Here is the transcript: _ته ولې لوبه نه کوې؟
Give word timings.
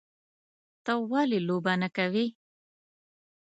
_ته 0.83 0.93
ولې 1.11 1.39
لوبه 1.47 1.73
نه 1.81 1.89
کوې؟ 1.97 2.25